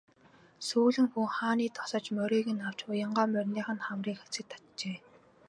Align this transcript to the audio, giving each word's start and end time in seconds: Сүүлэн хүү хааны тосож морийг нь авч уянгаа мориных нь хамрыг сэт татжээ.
Сүүлэн 0.67 1.07
хүү 1.11 1.27
хааны 1.35 1.65
тосож 1.77 2.05
морийг 2.17 2.47
нь 2.55 2.65
авч 2.67 2.79
уянгаа 2.89 3.27
мориных 3.33 3.67
нь 3.73 3.83
хамрыг 3.85 4.19
сэт 4.33 4.47
татжээ. 4.51 4.97